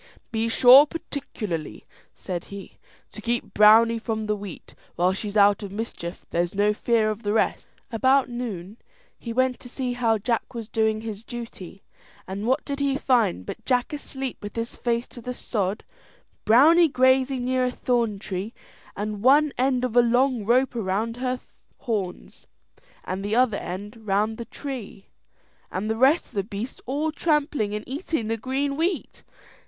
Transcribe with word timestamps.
"Be 0.31 0.49
sure, 0.49 0.87
particularly," 0.87 1.85
said 2.15 2.45
he, 2.45 2.79
"to 3.11 3.21
keep 3.21 3.53
Browney 3.53 4.01
from 4.01 4.25
the 4.25 4.35
wheat; 4.35 4.73
while 4.95 5.13
she's 5.13 5.37
out 5.37 5.61
of 5.61 5.71
mischief 5.71 6.25
there's 6.31 6.55
no 6.55 6.73
fear 6.73 7.11
of 7.11 7.21
the 7.21 7.33
rest." 7.33 7.67
About 7.91 8.27
noon, 8.27 8.77
he 9.19 9.31
went 9.31 9.59
to 9.59 9.69
see 9.69 9.93
how 9.93 10.17
Jack 10.17 10.55
was 10.55 10.67
doing 10.67 11.01
his 11.01 11.23
duty, 11.23 11.83
and 12.27 12.47
what 12.47 12.65
did 12.65 12.79
he 12.79 12.97
find 12.97 13.45
but 13.45 13.63
Jack 13.63 13.93
asleep 13.93 14.39
with 14.41 14.55
his 14.55 14.75
face 14.75 15.05
to 15.09 15.21
the 15.21 15.35
sod, 15.35 15.83
Browney 16.47 16.91
grazing 16.91 17.45
near 17.45 17.65
a 17.65 17.71
thorn 17.71 18.17
tree, 18.17 18.55
one 18.97 19.53
end 19.55 19.85
of 19.85 19.95
a 19.95 20.01
long 20.01 20.43
rope 20.43 20.73
round 20.73 21.17
her 21.17 21.39
horns, 21.77 22.47
and 23.03 23.23
the 23.23 23.35
other 23.35 23.57
end 23.57 23.97
round 24.07 24.39
the 24.39 24.45
tree, 24.45 25.09
and 25.71 25.87
the 25.87 25.95
rest 25.95 26.25
of 26.29 26.33
the 26.33 26.43
beasts 26.43 26.81
all 26.87 27.11
trampling 27.11 27.75
and 27.75 27.87
eating 27.87 28.29
the 28.29 28.35
green 28.35 28.75
wheat. 28.75 29.21